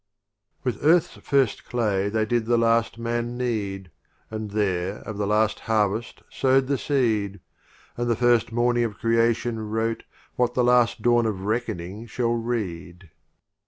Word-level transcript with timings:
With 0.63 0.83
Earth's 0.83 1.17
first 1.17 1.63
Clay 1.63 2.09
They 2.09 2.25
did 2.25 2.47
the 2.47 2.57
Last 2.57 2.97
Man 2.97 3.37
knead, 3.37 3.91
And 4.31 4.49
there 4.49 4.95
of 5.03 5.17
the 5.19 5.27
Last 5.27 5.59
Harvest 5.69 6.23
sow'd 6.27 6.65
the 6.65 6.79
Seed: 6.79 7.39
And 7.97 8.09
the 8.09 8.15
first 8.15 8.51
Morning 8.51 8.83
of 8.83 8.97
Crea 8.97 9.31
tion 9.35 9.69
wrote 9.69 10.01
What 10.37 10.55
the 10.55 10.63
Last 10.63 11.03
Dawn 11.03 11.27
of 11.27 11.41
Reckon 11.41 11.79
ing 11.79 12.07
shall 12.07 12.33
read. 12.33 13.11